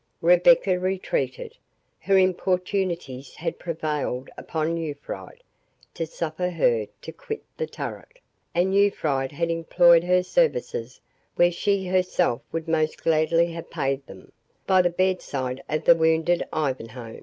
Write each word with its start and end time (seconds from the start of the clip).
Rebecca 0.23 0.79
retreated. 0.79 1.55
Her 1.99 2.17
importunities 2.17 3.35
had 3.35 3.59
prevailed 3.59 4.31
upon 4.35 4.75
Urfried 4.75 5.43
to 5.93 6.07
suffer 6.07 6.49
her 6.49 6.87
to 7.03 7.11
quit 7.11 7.43
the 7.55 7.67
turret, 7.67 8.17
and 8.55 8.73
Urfried 8.73 9.31
had 9.31 9.51
employed 9.51 10.03
her 10.03 10.23
services 10.23 10.99
where 11.35 11.51
she 11.51 11.85
herself 11.85 12.41
would 12.51 12.67
most 12.67 13.03
gladly 13.03 13.51
have 13.51 13.69
paid 13.69 14.03
them, 14.07 14.31
by 14.65 14.81
the 14.81 14.89
bedside 14.89 15.61
of 15.69 15.85
the 15.85 15.93
wounded 15.93 16.47
Ivanhoe. 16.51 17.19